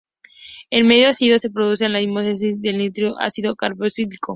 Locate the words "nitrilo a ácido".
2.79-3.55